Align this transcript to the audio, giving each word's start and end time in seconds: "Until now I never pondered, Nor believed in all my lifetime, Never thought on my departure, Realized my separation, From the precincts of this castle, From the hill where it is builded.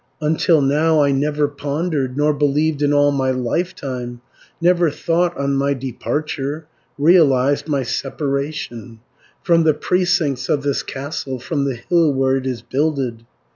"Until 0.19 0.61
now 0.61 1.03
I 1.03 1.11
never 1.11 1.47
pondered, 1.47 2.17
Nor 2.17 2.33
believed 2.33 2.81
in 2.81 2.91
all 2.91 3.11
my 3.11 3.29
lifetime, 3.29 4.19
Never 4.59 4.89
thought 4.89 5.37
on 5.37 5.53
my 5.55 5.75
departure, 5.75 6.65
Realized 6.97 7.67
my 7.67 7.83
separation, 7.83 9.01
From 9.43 9.61
the 9.61 9.75
precincts 9.75 10.49
of 10.49 10.63
this 10.63 10.81
castle, 10.81 11.37
From 11.37 11.65
the 11.65 11.75
hill 11.75 12.11
where 12.15 12.35
it 12.35 12.47
is 12.47 12.63
builded. 12.63 13.27